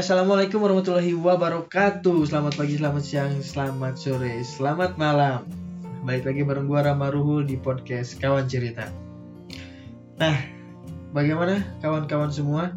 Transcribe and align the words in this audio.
Assalamualaikum 0.00 0.64
warahmatullahi 0.64 1.12
wabarakatuh. 1.12 2.24
Selamat 2.24 2.56
pagi, 2.56 2.80
selamat 2.80 3.04
siang, 3.04 3.36
selamat 3.44 4.00
sore, 4.00 4.40
selamat 4.40 4.96
malam. 4.96 5.44
Balik 6.08 6.24
lagi 6.24 6.40
bareng 6.40 6.72
gua 6.72 6.88
Rama 6.88 7.12
Ruhul 7.12 7.44
di 7.44 7.60
podcast 7.60 8.16
Kawan 8.16 8.48
Cerita. 8.48 8.88
Nah, 10.16 10.40
bagaimana 11.12 11.76
kawan-kawan 11.84 12.32
semua? 12.32 12.72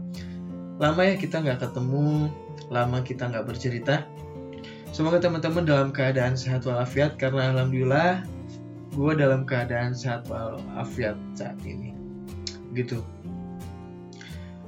Lama 0.83 0.99
ya 1.07 1.15
kita 1.15 1.39
nggak 1.39 1.63
ketemu, 1.63 2.27
lama 2.67 2.99
kita 2.99 3.31
nggak 3.31 3.47
bercerita. 3.47 4.03
Semoga 4.91 5.23
teman-teman 5.23 5.63
dalam 5.63 5.95
keadaan 5.95 6.35
sehat 6.35 6.67
walafiat 6.67 7.15
Karena 7.15 7.55
Alhamdulillah 7.55 8.27
gue 8.99 9.11
dalam 9.15 9.47
keadaan 9.47 9.95
sehat 9.95 10.27
walafiat 10.27 11.15
saat 11.39 11.55
ini. 11.63 11.95
Gitu. 12.75 12.99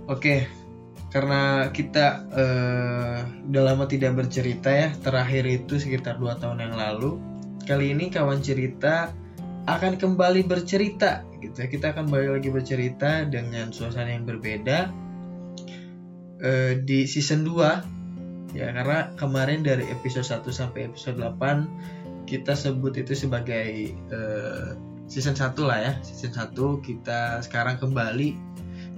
Oke, 0.08 0.48
karena 1.16 1.72
kita 1.72 2.28
uh, 2.28 3.24
udah 3.48 3.64
lama 3.64 3.88
tidak 3.88 4.20
bercerita 4.20 4.68
ya 4.68 4.92
terakhir 5.00 5.48
itu 5.48 5.80
sekitar 5.80 6.20
dua 6.20 6.36
tahun 6.36 6.60
yang 6.68 6.76
lalu. 6.76 7.24
Kali 7.64 7.96
ini 7.96 8.12
kawan 8.12 8.44
cerita 8.44 9.16
akan 9.64 9.96
kembali 9.96 10.44
bercerita 10.44 11.24
gitu 11.40 11.56
ya. 11.56 11.72
Kita 11.72 11.96
akan 11.96 12.12
kembali 12.12 12.36
lagi 12.36 12.52
bercerita 12.52 13.24
dengan 13.32 13.72
suasana 13.72 14.12
yang 14.12 14.28
berbeda 14.28 14.92
uh, 16.44 16.74
di 16.84 17.08
season 17.08 17.48
2 17.48 18.52
ya 18.60 18.76
karena 18.76 19.16
kemarin 19.16 19.64
dari 19.64 19.88
episode 19.88 20.28
1 20.28 20.52
sampai 20.52 20.92
episode 20.92 21.16
8 21.16 22.28
kita 22.28 22.60
sebut 22.60 22.92
itu 23.00 23.16
sebagai 23.16 23.96
uh, 24.12 24.76
season 25.08 25.36
1 25.36 25.56
lah 25.64 25.80
ya 25.80 25.94
season 26.04 26.36
1 26.36 26.56
kita 26.84 27.40
sekarang 27.44 27.80
kembali 27.80 28.36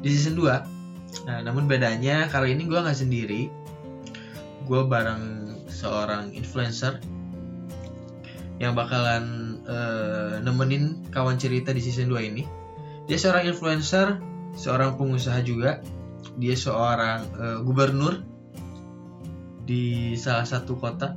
di 0.01 0.09
season 0.13 0.37
2 0.37 0.76
Nah, 1.27 1.43
namun 1.43 1.67
bedanya 1.67 2.27
kali 2.31 2.55
ini 2.55 2.67
gue 2.67 2.79
nggak 2.79 2.97
sendiri. 2.97 3.51
Gue 4.67 4.83
bareng 4.87 5.55
seorang 5.67 6.31
influencer 6.35 6.99
yang 8.57 8.73
bakalan 8.73 9.57
uh, 9.69 10.41
nemenin 10.41 11.05
kawan 11.13 11.37
cerita 11.37 11.75
di 11.75 11.81
season 11.83 12.09
2 12.09 12.29
ini. 12.33 12.43
Dia 13.07 13.17
seorang 13.19 13.47
influencer, 13.47 14.19
seorang 14.57 14.99
pengusaha 14.99 15.39
juga. 15.45 15.79
Dia 16.37 16.55
seorang 16.57 17.19
uh, 17.37 17.59
gubernur 17.63 18.23
di 19.67 20.15
salah 20.15 20.47
satu 20.47 20.75
kota. 20.79 21.15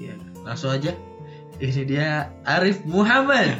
Ya, 0.00 0.16
langsung 0.44 0.72
aja. 0.72 0.94
Ini 1.58 1.82
dia 1.86 2.34
Arif 2.42 2.82
Muhammad. 2.84 3.54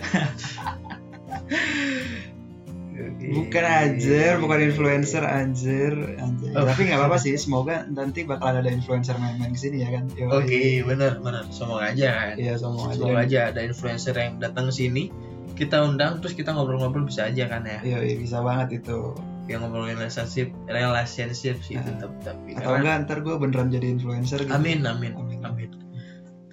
Bukan 2.94 3.64
anjir, 3.66 4.38
bukan 4.38 4.58
influencer 4.70 5.26
anjir, 5.26 5.92
anjir. 6.14 6.50
Oh. 6.54 6.62
Tapi 6.62 6.86
nggak 6.86 6.98
apa-apa 7.02 7.18
sih, 7.18 7.34
semoga 7.34 7.82
nanti 7.90 8.22
bakal 8.22 8.54
ada 8.54 8.70
influencer 8.70 9.18
main-main 9.18 9.50
sini 9.58 9.82
ya 9.82 9.90
kan. 9.90 10.06
Oke, 10.30 10.46
okay, 10.46 10.70
benar 10.86 11.18
benar. 11.18 11.50
Semoga 11.50 11.90
aja 11.90 12.08
kan. 12.14 12.34
Iya, 12.38 12.54
semoga, 12.54 12.94
semoga 12.94 13.26
aja. 13.26 13.50
aja 13.50 13.50
ada 13.50 13.60
influencer 13.66 14.14
yang 14.14 14.38
datang 14.38 14.70
sini, 14.70 15.10
kita 15.58 15.82
undang 15.82 16.22
terus 16.22 16.38
kita 16.38 16.54
ngobrol-ngobrol 16.54 17.06
bisa 17.10 17.26
aja 17.26 17.50
kan 17.50 17.66
ya. 17.66 17.82
Iya, 17.82 17.98
iya 18.06 18.16
bisa 18.18 18.38
banget 18.40 18.84
itu. 18.84 19.18
Yang 19.44 19.60
ngobrolin 19.68 20.00
relationship, 20.00 20.48
relationship 20.70 21.60
sih 21.60 21.76
nah. 21.76 21.84
tetap 21.84 22.12
tapi. 22.24 22.56
Atau 22.56 22.80
enggak 22.80 23.04
ntar 23.04 23.18
gue 23.20 23.34
beneran 23.36 23.68
jadi 23.74 23.90
influencer 23.90 24.46
gitu. 24.46 24.54
Amin, 24.54 24.86
amin, 24.86 25.18
amin. 25.18 25.42
amin 25.42 25.83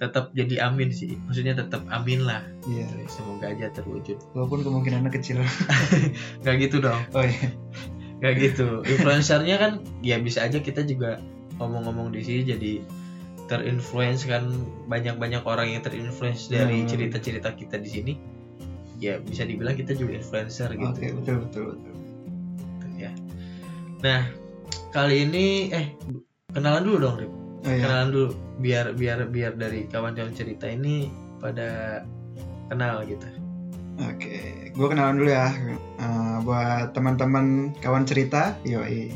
tetap 0.02 0.34
jadi 0.34 0.66
amin 0.66 0.90
sih. 0.90 1.14
Maksudnya 1.30 1.54
tetap 1.54 1.86
amin 1.86 2.26
lah. 2.26 2.42
Iya. 2.66 2.90
Semoga 3.06 3.54
aja 3.54 3.70
terwujud. 3.70 4.18
Walaupun 4.34 4.66
kemungkinannya 4.66 5.14
kecil. 5.14 5.38
Nggak 6.42 6.54
gitu 6.66 6.82
dong. 6.82 6.98
Oh 7.14 7.22
iya. 7.22 7.54
Nggak 8.18 8.34
gitu. 8.42 8.82
Influencernya 8.82 9.56
kan 9.62 9.72
ya 10.02 10.18
bisa 10.18 10.42
aja 10.42 10.58
kita 10.58 10.82
juga 10.82 11.22
ngomong-ngomong 11.62 12.10
di 12.10 12.26
sini 12.26 12.42
jadi 12.42 12.72
terinfluence 13.46 14.26
kan. 14.26 14.50
Banyak-banyak 14.90 15.46
orang 15.46 15.70
yang 15.70 15.86
terinfluence 15.86 16.50
dari 16.50 16.82
hmm. 16.82 16.90
cerita-cerita 16.90 17.54
kita 17.54 17.78
di 17.78 17.88
sini. 17.88 18.12
Ya 18.98 19.22
bisa 19.22 19.46
dibilang 19.46 19.78
kita 19.78 19.94
juga 19.94 20.18
influencer 20.18 20.74
gitu. 20.74 20.98
Oke 20.98 21.06
betul 21.14 21.36
betul 21.46 21.62
betul. 21.78 21.94
Ya. 22.98 23.14
Nah 24.02 24.26
kali 24.90 25.30
ini 25.30 25.70
eh 25.70 25.94
kenalan 26.50 26.82
dulu 26.84 26.98
dong 27.02 27.16
Rip 27.22 27.41
oh, 27.64 27.70
iya. 27.70 27.84
kenalan 27.86 28.08
dulu 28.10 28.28
biar 28.62 28.86
biar 28.94 29.18
biar 29.30 29.52
dari 29.58 29.86
kawan-kawan 29.90 30.34
cerita 30.34 30.66
ini 30.70 31.10
pada 31.38 32.02
kenal 32.70 33.02
gitu. 33.06 33.26
Oke 34.00 34.70
gue 34.72 34.86
kenalan 34.88 35.20
dulu 35.20 35.30
ya. 35.30 35.52
Uh, 36.00 36.36
buat 36.42 36.96
teman-teman 36.96 37.76
kawan 37.84 38.08
cerita 38.08 38.56
yoi. 38.64 39.12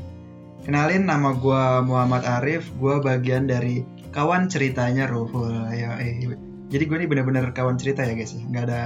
Kenalin 0.66 1.06
nama 1.06 1.32
gue 1.32 1.62
Muhammad 1.86 2.26
Arif. 2.26 2.68
Gue 2.76 2.98
bagian 3.00 3.46
dari 3.46 3.86
kawan 4.12 4.50
ceritanya 4.52 5.08
Ruhul 5.08 5.72
yoi. 5.72 6.36
Jadi 6.66 6.82
gue 6.82 6.96
ini 6.98 7.06
bener-bener 7.06 7.54
kawan 7.54 7.78
cerita 7.80 8.04
ya 8.04 8.12
guys 8.12 8.36
ya. 8.36 8.42
Nggak 8.42 8.64
ada 8.68 8.82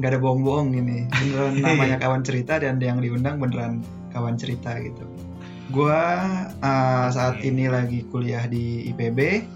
nggak 0.00 0.10
ada 0.10 0.20
bohong-bohong 0.20 0.74
ini. 0.74 1.06
Beneran 1.12 1.52
namanya 1.64 1.96
kawan 2.02 2.22
cerita 2.26 2.58
dan 2.58 2.82
yang 2.82 2.98
diundang 2.98 3.38
beneran 3.38 3.84
kawan 4.10 4.38
cerita 4.38 4.78
gitu 4.78 5.02
gue 5.72 6.02
uh, 6.60 7.06
saat 7.08 7.40
ini 7.40 7.70
lagi 7.72 8.04
kuliah 8.12 8.44
di 8.44 8.88
IPB 8.92 9.48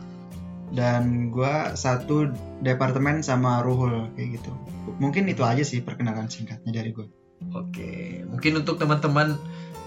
dan 0.73 1.33
gue 1.33 1.55
satu 1.77 2.29
departemen 2.65 3.25
sama 3.25 3.65
Ruhul 3.65 4.09
kayak 4.17 4.41
gitu. 4.41 4.51
Mungkin 5.01 5.29
itu 5.29 5.45
aja 5.45 5.65
sih 5.65 5.85
perkenalan 5.85 6.29
singkatnya 6.29 6.81
dari 6.81 6.93
gue. 6.93 7.09
Oke, 7.55 8.25
mungkin 8.27 8.65
untuk 8.65 8.83
teman-teman 8.83 9.39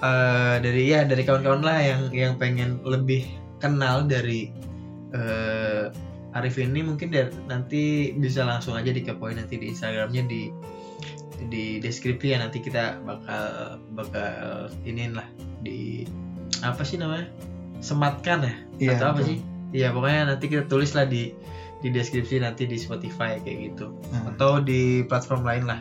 uh, 0.01 0.55
dari 0.61 0.89
ya 0.89 1.03
dari 1.03 1.21
kawan-kawan 1.27 1.61
lah 1.61 1.79
yang 1.83 2.01
yang 2.13 2.33
pengen 2.39 2.79
lebih 2.85 3.27
kenal 3.59 4.07
dari 4.07 4.49
uh, 5.13 5.91
Arif 6.31 6.55
ini 6.63 6.79
mungkin 6.79 7.11
dari, 7.11 7.27
nanti 7.45 8.15
bisa 8.15 8.47
langsung 8.47 8.79
aja 8.79 8.95
dikepoin 8.95 9.35
nanti 9.35 9.59
di 9.59 9.67
Instagramnya 9.67 10.23
di 10.25 10.47
di 11.51 11.81
deskripsi 11.81 12.27
ya 12.31 12.37
nanti 12.39 12.61
kita 12.63 13.01
bakal 13.03 13.77
bakal 13.97 14.69
iniin 14.85 15.17
lah 15.17 15.27
di 15.61 16.05
apa 16.61 16.81
sih 16.85 16.97
namanya 16.97 17.29
sematkan 17.81 18.45
ya 18.45 18.53
iya, 18.77 18.89
atau 18.97 19.07
apa 19.13 19.21
betul. 19.21 19.29
sih 19.29 19.39
Iya 19.71 19.95
pokoknya 19.95 20.35
nanti 20.35 20.51
kita 20.51 20.67
tulis 20.67 20.91
lah 20.93 21.07
di 21.07 21.31
di 21.81 21.89
deskripsi 21.89 22.43
nanti 22.43 22.67
di 22.67 22.77
Spotify 22.77 23.39
kayak 23.41 23.73
gitu 23.73 23.89
hmm. 23.89 24.35
atau 24.35 24.61
di 24.61 25.01
platform 25.07 25.47
lain 25.47 25.63
lah 25.65 25.79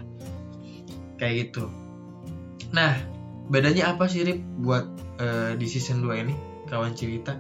kayak 1.19 1.51
gitu. 1.51 1.69
Nah 2.73 2.97
bedanya 3.51 3.93
apa 3.93 4.07
sih 4.07 4.23
Rip 4.25 4.41
buat 4.63 4.87
uh, 5.21 5.53
di 5.59 5.67
season 5.67 6.01
2 6.07 6.23
ini 6.25 6.35
kawan 6.71 6.95
cerita? 6.95 7.37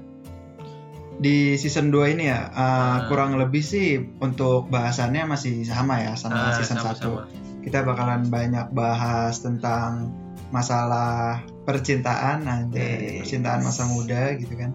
Di 1.22 1.54
season 1.54 1.94
2 1.94 2.18
ini 2.18 2.28
ya 2.28 2.50
uh, 2.50 2.52
hmm. 2.52 3.00
kurang 3.08 3.38
lebih 3.38 3.62
sih 3.62 4.02
untuk 4.20 4.68
bahasannya 4.68 5.24
masih 5.30 5.62
sama 5.64 6.02
ya 6.02 6.18
sama 6.18 6.50
hmm, 6.50 6.54
season 6.60 6.82
sama, 6.82 6.92
1. 6.92 7.00
Sama 7.00 7.22
kita 7.60 7.84
bakalan 7.84 8.26
banyak 8.28 8.72
bahas 8.72 9.40
tentang 9.44 10.12
masalah 10.50 11.44
percintaan 11.70 12.42
nanti 12.42 12.82
yes. 12.82 13.22
percintaan 13.22 13.62
masa 13.62 13.86
muda 13.86 14.34
gitu 14.34 14.54
kan. 14.58 14.74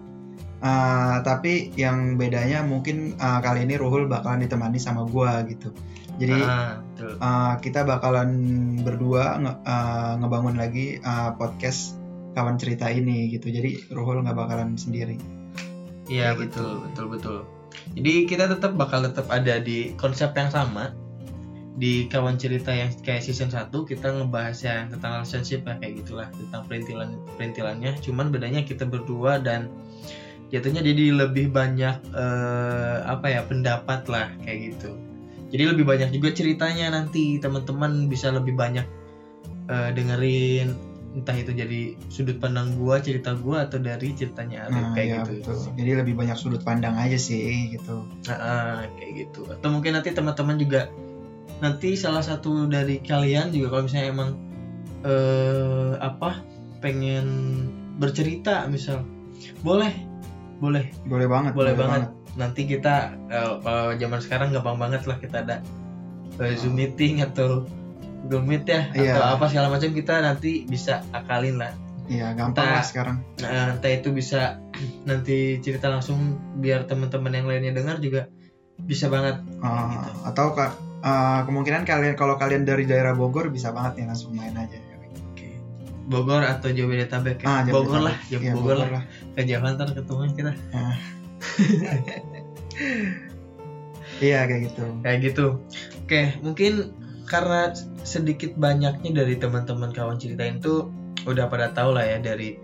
Uh, 0.56 1.20
tapi 1.20 1.68
yang 1.76 2.16
bedanya 2.16 2.64
mungkin 2.64 3.12
uh, 3.20 3.44
kali 3.44 3.68
ini 3.68 3.76
Ruhul 3.76 4.08
bakalan 4.08 4.48
ditemani 4.48 4.80
sama 4.80 5.04
gua 5.04 5.44
gitu. 5.44 5.68
Jadi 6.16 6.40
ah, 6.40 6.80
uh, 7.20 7.54
kita 7.60 7.84
bakalan 7.84 8.32
berdua 8.80 9.36
nge 9.36 9.52
uh, 9.68 10.12
ngebangun 10.24 10.56
lagi 10.56 10.96
uh, 11.04 11.36
podcast 11.36 12.00
kawan 12.32 12.56
cerita 12.56 12.88
ini 12.88 13.28
gitu. 13.28 13.52
Jadi 13.52 13.92
Ruhul 13.92 14.24
nggak 14.24 14.32
bakalan 14.32 14.80
sendiri. 14.80 15.20
Iya 16.08 16.32
betul 16.32 16.80
gitu. 16.80 16.84
betul 16.88 17.06
betul. 17.12 17.38
Jadi 17.92 18.24
kita 18.24 18.48
tetap 18.48 18.72
bakal 18.80 19.04
tetap 19.04 19.28
ada 19.28 19.60
di 19.60 19.92
konsep 20.00 20.32
yang 20.32 20.48
sama 20.48 20.96
di 21.76 22.08
kawan 22.08 22.40
cerita 22.40 22.72
yang 22.72 22.88
kayak 23.04 23.20
season 23.20 23.52
1 23.52 23.68
kita 23.68 24.08
ngebahas 24.08 24.56
yang 24.64 24.88
tentang 24.88 25.20
relationship 25.20 25.60
ya 25.68 25.76
kayak 25.76 25.94
gitulah 26.00 26.28
tentang 26.32 26.62
perintilan 26.64 27.10
perintilannya. 27.36 27.92
Cuman 28.00 28.32
bedanya 28.32 28.64
kita 28.64 28.88
berdua 28.88 29.36
dan 29.44 29.68
jatuhnya 30.48 30.80
jadi 30.80 31.12
lebih 31.12 31.52
banyak 31.52 32.00
uh, 32.16 33.04
apa 33.04 33.28
ya 33.28 33.40
pendapat 33.44 34.08
lah 34.08 34.32
kayak 34.40 34.72
gitu. 34.72 34.96
Jadi 35.52 35.62
lebih 35.76 35.84
banyak 35.84 36.10
juga 36.16 36.32
ceritanya 36.32 36.96
nanti 36.96 37.38
teman-teman 37.38 38.08
bisa 38.08 38.32
lebih 38.32 38.56
banyak 38.56 38.86
uh, 39.68 39.92
dengerin. 39.92 40.72
Entah 41.16 41.32
itu 41.32 41.52
jadi 41.52 41.96
sudut 42.12 42.36
pandang 42.40 42.76
gua 42.76 43.00
cerita 43.00 43.32
gua 43.36 43.68
atau 43.68 43.80
dari 43.80 44.12
ceritanya 44.12 44.68
Arif 44.68 44.76
nah, 44.76 44.92
kayak 44.92 45.08
ya, 45.08 45.20
gitu. 45.24 45.48
betul. 45.48 45.72
jadi 45.80 45.90
lebih 46.04 46.12
banyak 46.12 46.36
sudut 46.36 46.60
pandang 46.60 46.96
aja 46.96 47.16
sih 47.16 47.72
gitu. 47.72 48.04
Nah, 48.28 48.84
kayak 49.00 49.12
gitu. 49.28 49.48
Atau 49.48 49.72
mungkin 49.72 49.96
nanti 49.96 50.12
teman-teman 50.12 50.60
juga 50.60 50.92
nanti 51.58 51.96
salah 51.96 52.20
satu 52.20 52.68
dari 52.68 53.00
kalian 53.00 53.48
juga 53.50 53.72
kalau 53.72 53.82
misalnya 53.84 54.08
emang 54.12 54.30
eh, 55.02 55.92
apa 55.98 56.42
pengen 56.80 57.26
bercerita 57.96 58.68
misal 58.68 59.00
boleh 59.60 59.92
boleh 60.58 60.88
boleh 61.04 61.26
banget 61.26 61.52
boleh, 61.52 61.72
boleh 61.72 61.74
banget. 61.76 62.00
banget 62.08 62.10
nanti 62.36 62.62
kita 62.68 63.16
uh, 63.32 63.56
kalau 63.60 63.96
zaman 63.96 64.20
sekarang 64.20 64.48
gampang 64.52 64.76
banget 64.76 65.08
lah 65.08 65.16
kita 65.16 65.40
ada 65.40 65.56
uh, 66.36 66.52
zoom 66.54 66.76
meeting 66.76 67.24
atau 67.24 67.64
Google 68.26 68.44
Meet 68.44 68.64
ya 68.66 68.80
iya. 68.92 69.12
atau 69.16 69.24
apa 69.38 69.44
segala 69.48 69.70
macam 69.70 69.88
kita 69.92 70.20
nanti 70.20 70.66
bisa 70.66 71.00
akalin 71.12 71.56
lah 71.56 71.72
Iya 72.06 72.38
gampang 72.38 72.62
entah, 72.62 72.78
lah 72.78 72.86
sekarang. 72.86 73.16
Nah, 73.42 73.74
entah 73.74 73.90
itu 73.90 74.14
bisa 74.14 74.62
nanti 75.10 75.58
cerita 75.58 75.90
langsung 75.90 76.38
biar 76.54 76.86
teman-teman 76.86 77.34
yang 77.34 77.46
lainnya 77.50 77.74
dengar 77.74 77.98
juga 77.98 78.30
bisa 78.78 79.10
banget 79.10 79.42
Ah, 79.58 80.06
Gitu. 80.06 80.22
atau 80.30 80.46
ka- 80.54 80.78
ah, 81.06 81.38
kemungkinan 81.46 81.86
kalian 81.86 82.18
kalau 82.18 82.34
kalian 82.34 82.66
dari 82.66 82.82
daerah 82.82 83.14
Bogor 83.14 83.46
bisa 83.54 83.70
banget 83.70 84.02
nih 84.02 84.06
langsung 84.10 84.34
main 84.34 84.58
aja 84.58 84.74
Oke. 85.32 85.54
Bogor 86.10 86.42
atau 86.42 86.74
Jabodetabek 86.74 87.46
ya? 87.46 87.46
Ah, 87.46 87.60
Bogor 87.62 88.02
Jabodetabek. 88.02 88.06
lah, 88.10 88.16
ya, 88.26 88.38
Iya, 88.42 88.52
Bogor, 88.58 88.76
lah. 88.82 89.02
Kejauhan 89.38 89.72
ntar 89.78 89.88
ketemu 89.94 90.22
kita. 90.34 90.52
Iya 94.16 94.48
kayak 94.48 94.60
gitu. 94.72 94.84
Kayak 95.04 95.18
gitu. 95.28 95.46
Oke, 96.06 96.22
mungkin 96.40 96.94
karena 97.26 97.74
sedikit 98.06 98.54
banyaknya 98.56 99.10
dari 99.12 99.34
teman-teman 99.36 99.90
kawan 99.92 100.16
ceritain 100.16 100.62
tuh 100.62 100.88
udah 101.26 101.50
pada 101.50 101.74
tahu 101.74 101.92
lah 101.98 102.06
ya 102.06 102.18
dari 102.22 102.56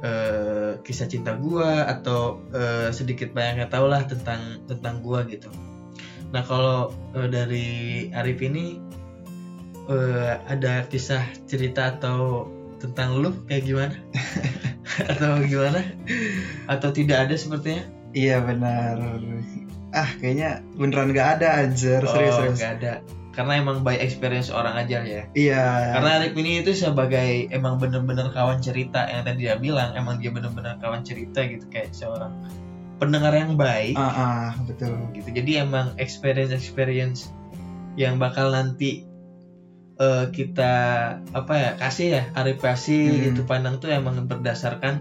eh, 0.00 0.78
kisah 0.80 1.10
cinta 1.10 1.34
gua 1.36 1.90
atau 1.90 2.40
eh, 2.54 2.88
sedikit 2.94 3.34
banyaknya 3.34 3.68
tahu 3.68 3.90
lah 3.90 4.06
tentang 4.06 4.64
tentang 4.70 5.02
gua 5.04 5.26
gitu. 5.28 5.50
Nah 6.34 6.42
kalau 6.42 6.90
eh, 7.14 7.30
dari 7.30 7.68
Arif 8.10 8.42
ini 8.42 8.82
eh, 9.86 10.34
ada 10.50 10.82
kisah 10.90 11.22
cerita 11.46 11.94
atau 11.94 12.50
tentang 12.82 13.22
lu 13.22 13.30
kayak 13.46 13.62
gimana? 13.62 13.94
atau 15.14 15.38
gimana? 15.46 15.94
Atau 16.66 16.90
tidak 16.90 17.30
ada 17.30 17.38
sepertinya? 17.38 17.86
Iya 18.10 18.42
benar. 18.42 18.98
Ah 19.94 20.10
kayaknya 20.18 20.58
beneran 20.74 21.14
gak 21.14 21.38
ada 21.38 21.62
anjir 21.62 22.02
serius 22.02 22.34
oh, 22.34 22.38
serius. 22.42 22.58
nggak 22.58 22.74
ada. 22.82 22.94
Karena 23.34 23.58
emang 23.58 23.82
by 23.82 23.98
experience 23.98 24.50
orang 24.50 24.74
aja 24.78 25.02
ya. 25.06 25.22
Iya. 25.34 25.66
Karena 25.98 26.10
Arif 26.18 26.34
ini 26.34 26.66
itu 26.66 26.74
sebagai 26.74 27.46
emang 27.54 27.78
bener-bener 27.78 28.30
kawan 28.34 28.58
cerita 28.58 29.06
yang 29.06 29.22
tadi 29.22 29.46
dia 29.46 29.58
bilang, 29.58 29.94
emang 29.94 30.18
dia 30.18 30.34
bener-bener 30.34 30.78
kawan 30.82 31.06
cerita 31.06 31.42
gitu 31.46 31.66
kayak 31.70 31.94
seorang 31.94 32.30
pendengar 33.04 33.32
yang 33.32 33.54
baik 33.54 33.94
Ah, 33.94 34.08
ah, 34.08 34.48
betul. 34.64 34.96
gitu. 35.12 35.28
Jadi 35.30 35.52
emang 35.60 35.92
experience 35.96 36.50
experience 36.50 37.28
yang 37.94 38.16
bakal 38.16 38.50
nanti 38.50 39.04
eh, 39.94 40.26
kita 40.28 40.72
apa 41.30 41.52
ya 41.54 41.70
kasih 41.78 42.08
ya 42.10 42.22
Arif 42.34 42.58
kasih 42.58 43.06
Hmm. 43.06 43.28
itu 43.30 43.40
pandang 43.46 43.78
tuh 43.78 43.94
emang 43.94 44.26
berdasarkan 44.26 44.98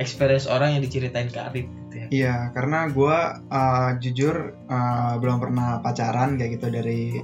experience 0.00 0.48
orang 0.48 0.76
yang 0.76 0.82
diceritain 0.82 1.28
ke 1.28 1.36
Arif 1.36 1.66
gitu 1.68 1.94
ya. 1.96 2.06
Iya, 2.08 2.34
karena 2.52 2.88
gue 2.88 3.18
jujur 4.00 4.56
uh, 4.68 5.16
belum 5.16 5.36
pernah 5.40 5.80
pacaran 5.80 6.36
kayak 6.36 6.60
gitu 6.60 6.68
dari 6.68 7.20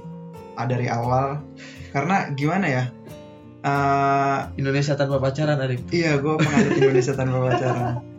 ah, 0.53 0.65
dari 0.65 0.85
awal. 0.85 1.41
Karena 1.89 2.29
gimana 2.33 2.65
ya? 2.69 2.83
Uh, 3.63 4.51
Indonesia 4.59 4.93
tanpa 4.93 5.17
pacaran 5.17 5.55
Arif. 5.57 5.81
iya, 5.89 6.19
gue 6.19 6.33
pengadut 6.35 6.75
Indonesia 6.75 7.13
tanpa 7.15 7.37
pacaran. 7.41 7.93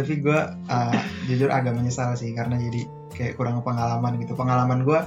Tapi 0.00 0.24
gue 0.24 0.40
uh, 0.48 0.98
jujur 1.28 1.52
agak 1.52 1.76
menyesal 1.76 2.16
sih 2.16 2.32
karena 2.32 2.56
jadi 2.56 2.88
kayak 3.12 3.36
kurang 3.36 3.60
pengalaman 3.60 4.16
gitu. 4.16 4.32
Pengalaman 4.32 4.88
gue 4.88 5.00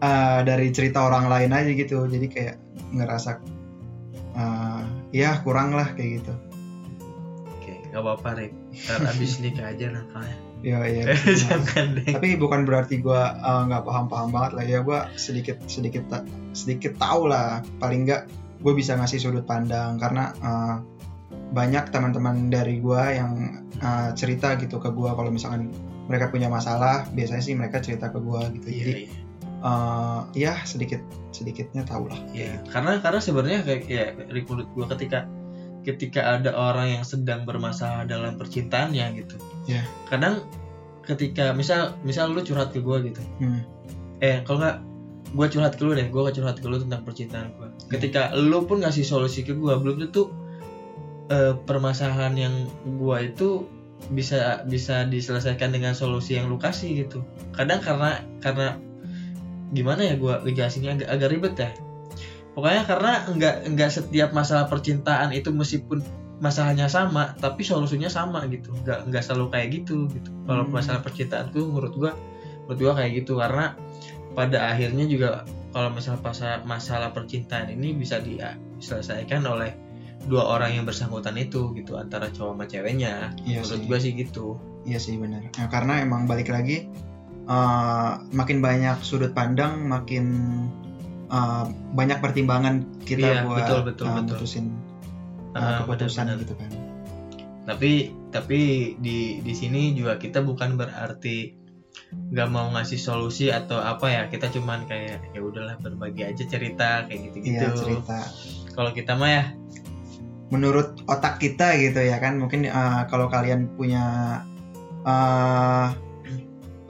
uh, 0.00 0.40
dari 0.40 0.72
cerita 0.72 1.04
orang 1.04 1.28
lain 1.28 1.52
aja 1.52 1.70
gitu. 1.76 2.08
Jadi 2.08 2.26
kayak 2.32 2.56
ngerasa 2.96 3.36
uh, 4.34 4.82
ya 5.12 5.36
kurang 5.44 5.76
lah 5.76 5.92
kayak 5.92 6.24
gitu. 6.24 6.34
Oke, 7.60 7.72
nggak 7.92 8.00
apa-apa 8.00 8.28
Arif. 8.40 8.52
Ntar 8.88 9.00
abis 9.12 9.32
nikah 9.44 9.68
aja 9.68 9.86
nakalnya. 9.92 10.36
Iya, 10.60 10.78
iya. 10.92 11.04
Deh. 11.96 12.12
tapi 12.12 12.36
bukan 12.36 12.68
berarti 12.68 13.00
gue 13.00 13.22
nggak 13.40 13.80
paham-paham 13.80 14.28
banget 14.28 14.52
lah 14.60 14.64
ya 14.68 14.78
gue 14.84 14.98
sedikit 15.16 15.56
sedikit 15.64 16.04
sedikit 16.52 17.00
tahu 17.00 17.32
lah 17.32 17.64
paling 17.80 18.04
nggak 18.04 18.28
gue 18.60 18.72
bisa 18.76 18.92
ngasih 19.00 19.24
sudut 19.24 19.44
pandang 19.48 19.96
karena 19.96 20.36
uh, 20.44 20.76
banyak 21.50 21.90
teman-teman 21.90 22.46
dari 22.46 22.78
gue 22.78 23.02
yang 23.10 23.62
uh, 23.82 24.14
cerita 24.14 24.54
gitu 24.58 24.78
ke 24.78 24.90
gue 24.94 25.10
kalau 25.10 25.30
misalkan 25.34 25.74
mereka 26.06 26.30
punya 26.30 26.46
masalah 26.46 27.06
biasanya 27.10 27.42
sih 27.42 27.54
mereka 27.58 27.82
cerita 27.82 28.10
ke 28.10 28.18
gue 28.22 28.40
gitu 28.58 28.68
Iya, 28.70 28.78
jadi 28.86 28.92
iya. 28.94 29.10
uh, 29.62 30.20
ya 30.34 30.54
sedikit 30.62 31.02
sedikitnya 31.34 31.82
tahu 31.86 32.06
lah 32.06 32.18
Iya, 32.30 32.62
karena 32.70 33.02
karena 33.02 33.20
sebenarnya 33.22 33.60
kayak 33.66 33.82
ya 33.90 34.04
dari 34.14 34.40
menurut 34.46 34.68
gua 34.74 34.86
ketika 34.94 35.26
ketika 35.80 36.20
ada 36.38 36.52
orang 36.52 37.00
yang 37.00 37.04
sedang 37.06 37.48
bermasalah 37.48 38.04
dalam 38.04 38.36
percintaannya 38.36 39.24
gitu. 39.24 39.36
Iya. 39.64 39.82
Kadang 40.12 40.44
ketika 41.08 41.56
misal 41.56 41.96
misal 42.04 42.36
lu 42.36 42.44
curhat 42.44 42.76
ke 42.76 42.84
gua 42.84 43.00
gitu. 43.00 43.20
Hmm. 43.40 43.64
Eh, 44.20 44.44
kalau 44.44 44.60
nggak 44.60 44.76
gua 45.32 45.46
curhat 45.48 45.80
ke 45.80 45.82
lu 45.88 45.96
deh, 45.96 46.06
gua 46.12 46.28
curhat 46.28 46.60
ke 46.60 46.66
lu 46.68 46.76
tentang 46.76 47.00
percintaan 47.00 47.56
gua. 47.56 47.72
Ketika 47.88 48.36
lu 48.36 48.68
pun 48.68 48.84
ngasih 48.84 49.08
solusi 49.08 49.40
ke 49.40 49.56
gua, 49.56 49.80
belum 49.80 50.04
tentu 50.04 50.28
eh, 51.30 51.54
permasalahan 51.64 52.34
yang 52.36 52.54
gua 52.98 53.22
itu 53.24 53.64
bisa 54.10 54.64
bisa 54.66 55.04
diselesaikan 55.06 55.70
dengan 55.70 55.94
solusi 55.94 56.36
yang 56.36 56.50
lu 56.50 56.58
kasih 56.58 57.06
gitu. 57.06 57.22
Kadang 57.54 57.80
karena 57.80 58.20
karena 58.42 58.76
gimana 59.70 60.02
ya 60.02 60.14
gua 60.18 60.42
ngejelasinnya 60.42 60.98
agak, 60.98 61.08
agak 61.08 61.28
ribet 61.30 61.54
ya 61.56 61.70
pokoknya 62.54 62.82
karena 62.86 63.12
nggak 63.30 63.56
nggak 63.74 63.90
setiap 63.90 64.30
masalah 64.34 64.66
percintaan 64.66 65.30
itu 65.30 65.54
meskipun 65.54 66.02
masalahnya 66.42 66.90
sama 66.90 67.36
tapi 67.38 67.62
solusinya 67.62 68.10
sama 68.10 68.42
gitu 68.50 68.74
nggak 68.82 69.12
nggak 69.12 69.22
selalu 69.22 69.52
kayak 69.54 69.68
gitu 69.82 70.08
gitu 70.10 70.30
kalau 70.48 70.66
Hmm. 70.66 70.74
masalah 70.74 71.00
percintaanku 71.04 71.60
menurut 71.62 71.94
gua 71.94 72.12
menurut 72.66 72.78
gua 72.80 72.92
kayak 72.98 73.22
gitu 73.22 73.38
karena 73.38 73.76
pada 74.34 74.58
akhirnya 74.74 75.06
juga 75.06 75.30
kalau 75.70 75.94
misalnya 75.94 76.22
masalah, 76.26 76.58
masalah 76.66 77.08
percintaan 77.14 77.70
ini 77.70 77.94
bisa 77.94 78.18
diselesaikan 78.18 79.46
oleh 79.46 79.70
dua 80.28 80.44
orang 80.58 80.76
yang 80.76 80.84
bersangkutan 80.84 81.36
itu 81.40 81.72
gitu 81.72 81.96
antara 81.96 82.28
cowok 82.28 82.52
sama 82.58 82.64
ceweknya. 82.68 83.32
Iya 83.44 83.64
menurut 83.64 83.80
sih. 83.80 83.88
gua 83.88 83.98
sih 84.00 84.12
gitu. 84.16 84.46
Iya 84.84 84.98
sih 85.00 85.14
benar. 85.16 85.44
Nah, 85.56 85.68
karena 85.68 86.04
emang 86.04 86.24
balik 86.28 86.48
lagi 86.52 86.88
uh, 87.50 88.20
makin 88.30 88.60
banyak 88.60 89.00
sudut 89.00 89.32
pandang 89.32 89.88
makin 89.88 90.24
uh, 91.32 91.66
banyak 91.94 92.22
pertimbangan 92.22 92.84
kita 93.04 93.42
Iya, 93.42 93.46
buat 93.46 93.64
betul, 93.64 93.80
betul, 93.86 94.06
uh, 94.06 94.14
betul. 94.22 94.36
mutusin 94.38 94.66
uh, 95.54 95.84
keputusan 95.84 96.24
benar-benar. 96.30 96.42
gitu 96.44 96.54
kan. 96.58 96.70
Tapi 97.68 97.90
tapi 98.30 98.60
di 98.98 99.42
di 99.42 99.52
sini 99.54 99.92
juga 99.94 100.16
kita 100.16 100.40
bukan 100.40 100.78
berarti 100.78 101.58
nggak 102.10 102.48
mau 102.50 102.70
ngasih 102.74 102.98
solusi 102.98 103.50
atau 103.50 103.78
apa 103.82 104.06
ya. 104.10 104.22
Kita 104.30 104.50
cuman 104.50 104.86
kayak 104.86 105.34
ya 105.34 105.40
udahlah 105.40 105.76
berbagi 105.82 106.26
aja 106.26 106.44
cerita 106.46 107.06
kayak 107.06 107.30
gitu 107.30 107.36
gitu 107.44 107.64
Iya 107.66 107.76
cerita. 107.76 108.18
Kalau 108.74 108.90
kita 108.94 109.18
mah 109.18 109.30
ya 109.30 109.44
menurut 110.50 110.98
otak 111.06 111.38
kita 111.42 111.78
gitu 111.78 112.02
ya 112.02 112.18
kan. 112.18 112.38
Mungkin 112.38 112.66
uh, 112.66 113.06
kalau 113.06 113.30
kalian 113.30 113.70
punya 113.74 114.04
uh, 115.06 115.94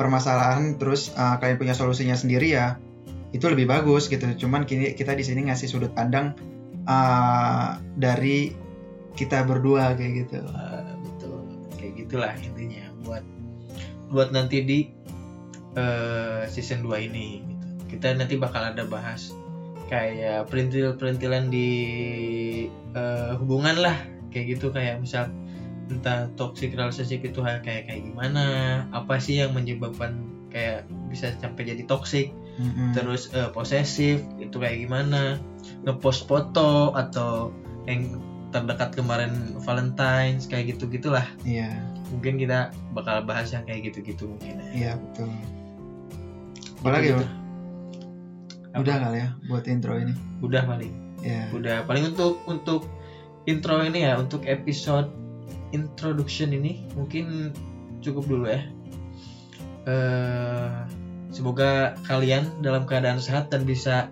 permasalahan 0.00 0.80
terus 0.80 1.12
uh, 1.14 1.36
kalian 1.36 1.60
punya 1.60 1.74
solusinya 1.76 2.16
sendiri 2.16 2.56
ya 2.56 2.80
itu 3.30 3.46
lebih 3.46 3.70
bagus 3.70 4.10
gitu. 4.10 4.26
Cuman 4.36 4.66
kini 4.66 4.96
kita 4.96 5.14
di 5.14 5.22
sini 5.22 5.46
ngasih 5.46 5.70
sudut 5.70 5.92
pandang 5.94 6.34
uh, 6.88 7.78
dari 7.94 8.52
kita 9.14 9.44
berdua 9.46 9.94
kayak 9.94 10.26
gitu. 10.26 10.38
Eh, 10.42 10.92
betul. 11.04 11.40
Kayak 11.78 11.92
gitulah 12.06 12.32
intinya 12.40 12.84
buat 13.04 13.24
buat 14.10 14.28
nanti 14.34 14.58
di 14.66 14.78
eh, 15.78 16.42
season 16.50 16.82
2 16.82 17.06
ini 17.10 17.46
gitu. 17.46 17.66
kita 17.94 18.14
nanti 18.18 18.34
bakal 18.38 18.74
ada 18.74 18.82
bahas 18.86 19.30
kayak 19.90 20.46
perintil-perintilan 20.48 21.50
di 21.50 21.68
eh, 22.94 23.32
hubungan 23.36 23.76
lah. 23.82 23.96
Kayak 24.30 24.56
gitu 24.56 24.70
kayak 24.70 25.02
misal 25.02 25.26
tentang 25.90 26.30
toxic 26.38 26.70
relationship 26.78 27.26
itu 27.26 27.42
kayak 27.42 27.66
kayak 27.66 28.06
gimana 28.06 28.44
apa 28.94 29.18
sih 29.18 29.42
yang 29.42 29.50
menyebabkan 29.50 30.22
kayak 30.54 30.86
bisa 31.10 31.34
sampai 31.42 31.66
jadi 31.66 31.82
toxic? 31.90 32.30
Mm-mm. 32.60 32.92
terus 32.92 33.32
eh, 33.32 33.48
posesif 33.50 34.20
itu 34.36 34.56
kayak 34.60 34.84
gimana? 34.84 35.40
Ngepost 35.82 36.28
foto 36.28 36.92
atau 36.92 37.50
yang 37.88 38.20
terdekat 38.50 38.92
kemarin 38.98 39.56
Valentine's 39.62 40.44
kayak 40.50 40.76
gitu 40.76 40.90
gitulah 40.90 41.24
iya. 41.46 41.70
Mungkin 42.10 42.42
kita 42.42 42.74
bakal 42.92 43.22
bahas 43.22 43.54
yang 43.54 43.62
kayak 43.64 43.90
gitu 43.90 44.02
gitu 44.02 44.22
mungkin. 44.28 44.58
Ya. 44.60 44.70
iya 44.74 44.92
betul. 44.98 45.30
Apalagi 46.82 47.14
Gitu-gitu. 47.14 47.39
Bro? 48.72 48.86
udah 48.86 48.96
kali 49.02 49.18
ya 49.18 49.28
buat 49.50 49.64
intro 49.66 49.98
ini? 49.98 50.14
Udah 50.40 50.62
paling. 50.66 50.92
Ya. 51.20 51.50
Udah. 51.50 51.84
Paling 51.84 52.14
untuk 52.14 52.40
untuk 52.46 52.86
intro 53.44 53.82
ini 53.82 54.06
ya 54.06 54.16
untuk 54.20 54.46
episode 54.46 55.10
introduction 55.74 56.54
ini 56.54 56.86
mungkin 56.94 57.54
cukup 58.00 58.24
dulu 58.26 58.46
ya. 58.46 58.62
Eh 59.86 60.70
semoga 61.30 61.94
kalian 62.10 62.62
dalam 62.62 62.86
keadaan 62.86 63.22
sehat 63.22 63.54
dan 63.54 63.62
bisa 63.62 64.10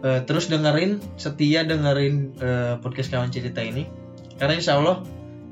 eh, 0.00 0.20
terus 0.24 0.48
dengerin 0.48 1.00
setia 1.20 1.64
dengerin 1.64 2.36
eh, 2.40 2.74
podcast 2.80 3.12
kawan 3.12 3.32
cerita 3.32 3.60
ini. 3.60 3.88
Karena 4.40 4.56
insya 4.56 4.80
Allah 4.80 5.04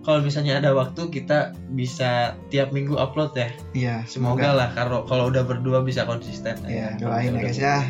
kalau 0.08 0.24
misalnya 0.24 0.56
ada 0.56 0.72
waktu 0.72 1.12
kita 1.12 1.52
bisa 1.76 2.32
tiap 2.48 2.72
minggu 2.72 2.96
upload 2.96 3.36
ya. 3.36 3.52
Iya 3.76 4.08
semoga 4.08 4.56
lah 4.56 4.72
kalau 4.72 5.04
kalau 5.04 5.28
udah 5.28 5.44
berdua 5.44 5.84
bisa 5.84 6.08
konsisten. 6.08 6.56
Ya 6.64 6.96
Kalau 6.96 7.12
doain 7.12 7.36
ya 7.36 7.40
guys 7.44 7.60
ya. 7.60 7.84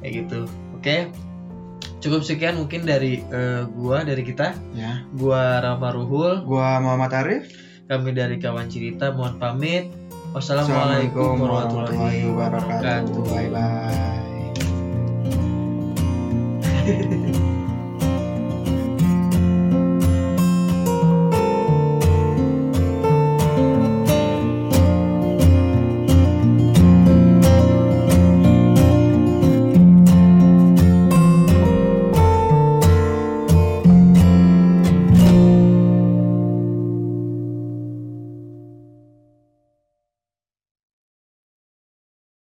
Kayak 0.00 0.24
gitu. 0.24 0.48
Oke. 0.72 1.12
Cukup 2.00 2.24
sekian 2.24 2.56
mungkin 2.56 2.88
dari 2.88 3.20
eh, 3.28 3.60
gua 3.76 4.08
dari 4.08 4.24
kita. 4.24 4.56
Ya. 4.72 5.04
Gua 5.20 5.60
Rama 5.60 5.92
Ruhul. 5.92 6.48
Gua 6.48 6.80
Muhammad 6.80 7.12
Arif. 7.12 7.52
Kami 7.92 8.16
dari 8.16 8.40
kawan 8.40 8.72
cerita 8.72 9.12
mohon 9.12 9.36
pamit. 9.36 9.92
Assalamualaikum 10.32 11.44
Wassalamualaikum 11.44 11.44
warahmatullahi 11.44 12.24
wabarakatuh. 12.32 13.20
Bye 13.28 13.52
bye. 13.52 14.56